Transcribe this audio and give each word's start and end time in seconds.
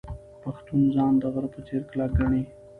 پښتون 0.43 0.81
ځان 0.95 1.13
د 1.21 1.23
غره 1.33 1.49
په 1.53 1.59
څیر 1.67 1.81
کلک 1.89 2.11
ګڼي. 2.19 2.41